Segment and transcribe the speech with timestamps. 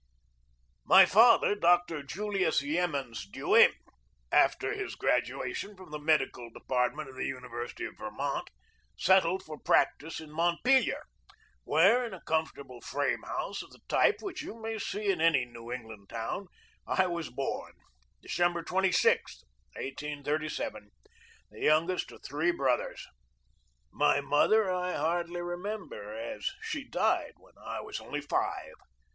[0.83, 3.69] My father, Doctor Julius Yemans Dewey,
[4.31, 7.85] after his graduation from the medical department of the DOCTOR JULIUS YEMENS DEWEY EARLY YEARS
[7.85, 8.49] 5 University of Vermont,
[8.97, 11.03] settled for practice in Mont pelier,
[11.65, 15.45] where, in a comfortable frame house of the type which you may see in any
[15.45, 16.47] New England town,
[16.87, 17.73] I was born,
[18.23, 19.43] December 26,
[19.75, 20.89] 1837,
[21.51, 23.05] the youngest of three brothers.
[23.91, 28.73] My mother I hardly remember, as she died when I was only five.